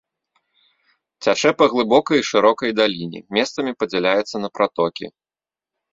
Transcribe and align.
Цячэ 1.25 1.51
па 1.59 1.65
глыбокай 1.75 2.17
і 2.21 2.27
шырокай 2.31 2.71
даліне, 2.79 3.19
месцамі 3.39 3.71
падзяляецца 3.85 4.35
на 4.43 4.49
пратокі. 4.57 5.05